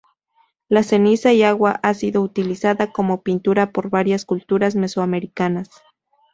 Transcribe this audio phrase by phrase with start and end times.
[0.67, 5.69] La ceniza y agua ha sido utilizada como pintura por varias culturas mesoamericanas.